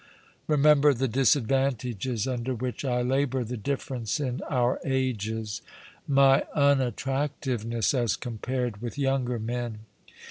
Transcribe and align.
Eemember 0.49 0.97
the 0.97 1.07
disadvantages 1.07 2.27
under 2.27 2.55
which 2.55 2.83
I 2.83 3.03
labour— 3.03 3.43
the 3.43 3.55
difference 3.55 4.19
in 4.19 4.41
our 4.49 4.79
ages; 4.83 5.61
my 6.07 6.43
unattractiveness 6.55 7.93
as 7.93 8.15
compared 8.15 8.81
with 8.81 8.97
younger 8.97 9.37
men. 9.37 9.81